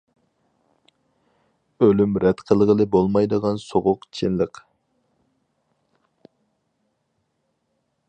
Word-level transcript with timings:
ئۆلۈم 1.85 2.15
رەت 2.23 2.41
قىلغىلى 2.49 2.87
بولمايدىغان 2.97 3.61
سوغۇق 3.67 4.09
چىنلىق. 4.21 4.65